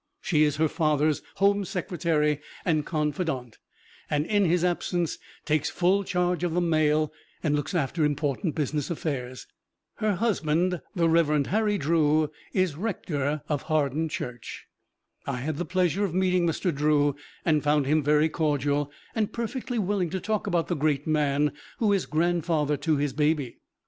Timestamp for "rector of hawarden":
12.75-14.09